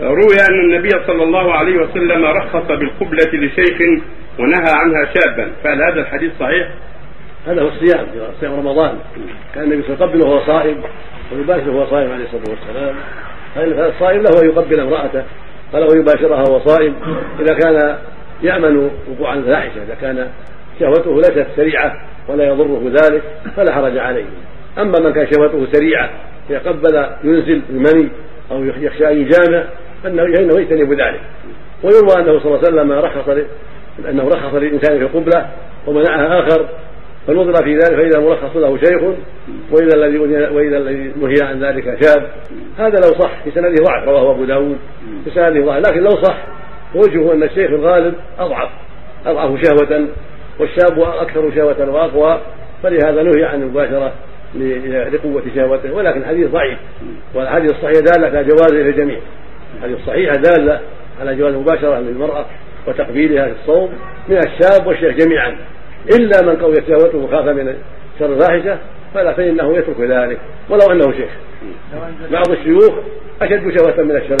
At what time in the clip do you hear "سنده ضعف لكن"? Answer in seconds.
45.30-46.00